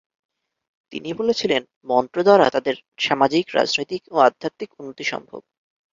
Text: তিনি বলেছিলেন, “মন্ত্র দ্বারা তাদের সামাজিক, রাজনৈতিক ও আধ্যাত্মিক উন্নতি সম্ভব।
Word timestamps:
তিনি 0.91 1.09
বলেছিলেন, 1.13 1.61
“মন্ত্র 1.87 2.17
দ্বারা 2.23 2.45
তাদের 2.49 2.75
সামাজিক, 2.99 3.45
রাজনৈতিক 3.55 4.01
ও 4.11 4.27
আধ্যাত্মিক 4.27 4.69
উন্নতি 4.79 5.03
সম্ভব। 5.03 5.41